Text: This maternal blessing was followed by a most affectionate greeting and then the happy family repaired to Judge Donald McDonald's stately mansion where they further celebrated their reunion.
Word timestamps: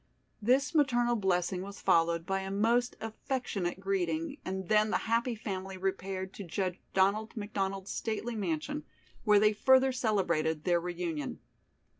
This 0.41 0.73
maternal 0.73 1.15
blessing 1.15 1.61
was 1.61 1.79
followed 1.79 2.25
by 2.25 2.39
a 2.39 2.49
most 2.49 2.95
affectionate 2.99 3.79
greeting 3.79 4.37
and 4.43 4.67
then 4.67 4.89
the 4.89 4.97
happy 5.05 5.35
family 5.35 5.77
repaired 5.77 6.33
to 6.33 6.43
Judge 6.43 6.79
Donald 6.95 7.37
McDonald's 7.37 7.91
stately 7.91 8.35
mansion 8.35 8.83
where 9.25 9.39
they 9.39 9.53
further 9.53 9.91
celebrated 9.91 10.63
their 10.63 10.79
reunion. 10.81 11.39